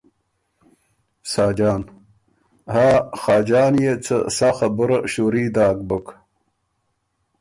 [1.31, 1.81] ساجان
[2.73, 2.89] ـــ”ها
[3.21, 6.07] خاجان يې څه سا خبُره شُوري داک بُک“